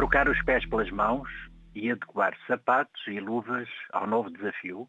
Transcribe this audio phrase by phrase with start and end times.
[0.00, 1.28] trocar os pés pelas mãos
[1.74, 4.88] e adequar sapatos e luvas ao novo desafio,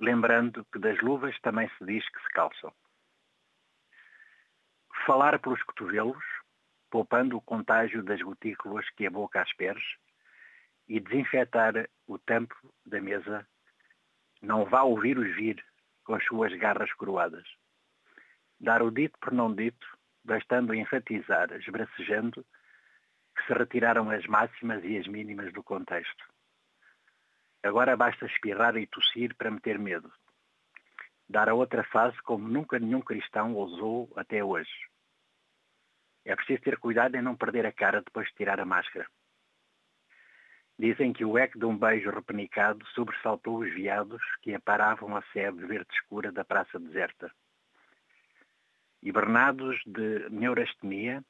[0.00, 2.72] lembrando que das luvas também se diz que se calçam.
[5.06, 6.24] Falar pelos cotovelos,
[6.90, 9.96] poupando o contágio das gotículas que a boca asperge,
[10.88, 13.46] e desinfetar o tampo da mesa,
[14.42, 15.64] não vá ouvir os vir
[16.02, 17.46] com as suas garras coroadas.
[18.58, 19.86] Dar o dito por não dito,
[20.24, 22.44] bastando enfatizar, esbracejando,
[23.46, 26.24] se retiraram as máximas e as mínimas do contexto.
[27.62, 30.12] Agora basta espirrar e tossir para meter medo.
[31.28, 34.70] Dar a outra face como nunca nenhum cristão ousou até hoje.
[36.24, 39.06] É preciso ter cuidado em não perder a cara depois de tirar a máscara.
[40.78, 45.66] Dizem que o eco de um beijo repenicado sobressaltou os viados que aparavam a sebe
[45.66, 47.30] verde escura da praça deserta.
[49.02, 51.24] Hibernados de neurastenia,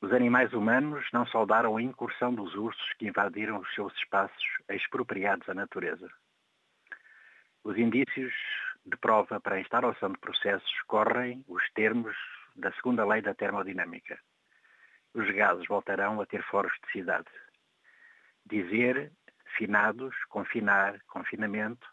[0.00, 5.46] os animais humanos não saudaram a incursão dos ursos que invadiram os seus espaços expropriados
[5.48, 6.10] à natureza.
[7.62, 8.32] Os indícios
[8.86, 12.16] de prova para a instauração de processos correm os termos
[12.56, 14.18] da segunda lei da termodinâmica.
[15.12, 17.28] Os gases voltarão a ter foros de cidade.
[18.46, 19.12] Dizer,
[19.56, 21.86] finados, confinar, confinamento,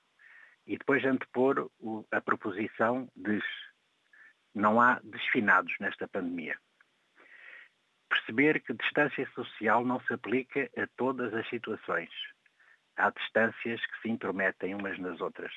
[0.65, 1.69] e depois antepor
[2.11, 3.41] a proposição de
[4.55, 6.57] não há desfinados nesta pandemia
[8.27, 12.09] perceber que distância social não se aplica a todas as situações.
[12.97, 15.51] Há distâncias que se intrometem umas nas outras.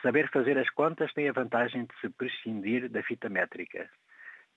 [0.00, 3.90] Saber fazer as contas tem a vantagem de se prescindir da fita métrica.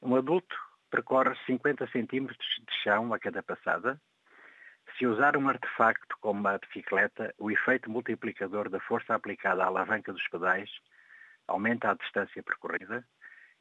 [0.02, 0.56] Um adulto
[0.92, 4.00] percorre 50 centímetros de chão a cada passada.
[4.98, 10.14] Se usar um artefacto como uma bicicleta, o efeito multiplicador da força aplicada à alavanca
[10.14, 10.70] dos pedais
[11.48, 13.04] aumenta a distância percorrida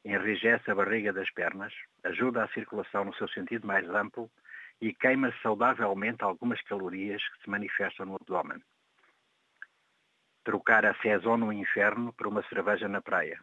[0.03, 4.29] enrijece a barriga das pernas, ajuda a circulação no seu sentido mais amplo
[4.81, 8.61] e queima saudavelmente algumas calorias que se manifestam no abdômen.
[10.43, 13.39] Trocar a Saison no inferno por uma cerveja na praia.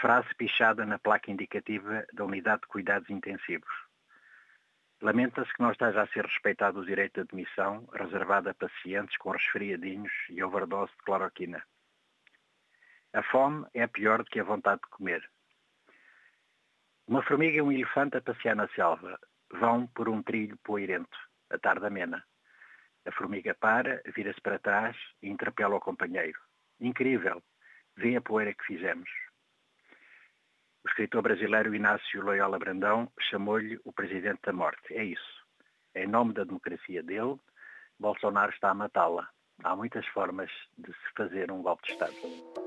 [0.00, 3.72] Frase pichada na placa indicativa da Unidade de Cuidados Intensivos.
[5.00, 9.30] Lamenta-se que não esteja a ser respeitado o direito de admissão reservado a pacientes com
[9.30, 11.62] resfriadinhos e overdose de cloroquina.
[13.14, 15.22] A fome é pior do que a vontade de comer.
[17.06, 19.18] Uma formiga e um elefante a passear na selva
[19.50, 21.18] vão por um trilho poeirento,
[21.50, 22.24] a tarde amena.
[23.04, 26.38] A formiga para, vira-se para trás e interpela o companheiro.
[26.80, 27.42] Incrível!
[27.96, 29.10] Vê a poeira que fizemos.
[30.84, 34.94] O escritor brasileiro Inácio Loyola Brandão chamou-lhe o presidente da morte.
[34.94, 35.46] É isso.
[35.94, 37.38] Em nome da democracia dele,
[37.98, 39.28] Bolsonaro está a matá-la.
[39.62, 42.61] Há muitas formas de se fazer um golpe de Estado.